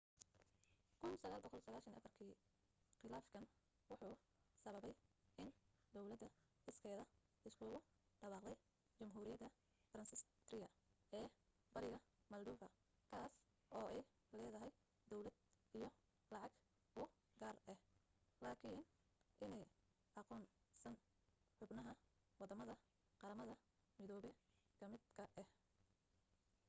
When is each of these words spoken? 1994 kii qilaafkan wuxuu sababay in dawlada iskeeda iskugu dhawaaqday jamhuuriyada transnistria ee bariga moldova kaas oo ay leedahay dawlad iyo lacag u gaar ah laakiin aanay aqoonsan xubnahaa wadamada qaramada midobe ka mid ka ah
1994 1.03 2.09
kii 2.19 2.33
qilaafkan 3.01 3.45
wuxuu 3.89 4.13
sababay 4.63 4.93
in 5.43 5.49
dawlada 5.95 6.27
iskeeda 6.71 7.03
iskugu 7.49 7.79
dhawaaqday 8.21 8.55
jamhuuriyada 9.01 9.47
transnistria 9.91 10.67
ee 11.19 11.25
bariga 11.75 11.99
moldova 12.31 12.67
kaas 13.11 13.33
oo 13.79 13.85
ay 13.93 14.01
leedahay 14.37 14.71
dawlad 15.11 15.35
iyo 15.77 15.87
lacag 16.33 16.53
u 17.01 17.07
gaar 17.41 17.57
ah 17.71 17.79
laakiin 18.43 18.81
aanay 19.43 19.63
aqoonsan 20.21 20.95
xubnahaa 21.57 21.97
wadamada 22.41 22.75
qaramada 23.21 23.55
midobe 23.99 24.29
ka 24.79 24.85
mid 24.91 25.03
ka 25.15 25.23
ah 25.41 25.47